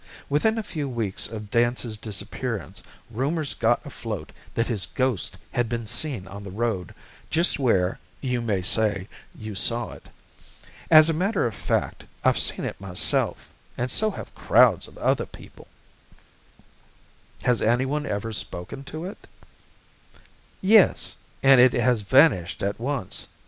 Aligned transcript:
Within 0.29 0.57
a 0.57 0.63
few 0.63 0.89
weeks 0.89 1.27
of 1.27 1.51
Dance's 1.51 1.95
disappearance 1.95 2.81
rumours 3.11 3.53
got 3.53 3.85
afloat 3.85 4.31
that 4.55 4.65
his 4.65 4.87
ghost 4.87 5.37
had 5.51 5.69
been 5.69 5.85
seen 5.85 6.25
on 6.27 6.43
the 6.43 6.49
road, 6.49 6.95
just 7.29 7.59
where, 7.59 7.99
you 8.19 8.41
may 8.41 8.63
say, 8.63 9.07
you 9.37 9.53
saw 9.53 9.91
it. 9.91 10.09
As 10.89 11.07
a 11.07 11.13
matter 11.13 11.45
of 11.45 11.53
fact, 11.53 12.05
I've 12.23 12.39
seen 12.39 12.65
it 12.65 12.81
myself 12.81 13.51
and 13.77 13.91
so 13.91 14.09
have 14.09 14.33
crowds 14.33 14.87
of 14.87 14.97
other 14.97 15.27
people." 15.27 15.67
"Has 17.43 17.61
anyone 17.61 18.07
ever 18.07 18.33
spoken 18.33 18.83
to 18.85 19.05
it?" 19.05 19.27
"Yes 20.61 21.15
and 21.43 21.61
it 21.61 21.73
has 21.73 22.01
vanished 22.01 22.63
at 22.63 22.79
once. 22.79 23.27